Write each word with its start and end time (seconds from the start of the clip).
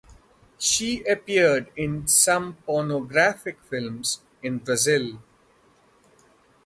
She 0.57 1.03
appeared 1.03 1.69
in 1.75 2.07
some 2.07 2.55
pornographic 2.65 3.61
films 3.69 4.21
in 4.41 4.57
Brazil. 4.57 5.21